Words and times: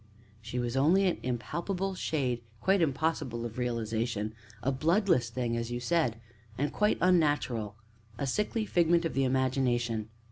"She 0.41 0.57
was 0.57 0.75
only 0.75 1.05
an 1.05 1.19
impalpable 1.21 1.93
shade 1.93 2.41
quite 2.59 2.81
impossible 2.81 3.45
of 3.45 3.59
realization 3.59 4.33
a 4.63 4.71
bloodless 4.71 5.29
thing, 5.29 5.55
as 5.55 5.69
you 5.69 5.79
said, 5.79 6.19
and 6.57 6.73
quite 6.73 6.97
unnatural 7.01 7.75
a 8.17 8.25
sickly 8.25 8.65
figment 8.65 9.05
of 9.05 9.13
the 9.13 9.25
imagination. 9.25 10.09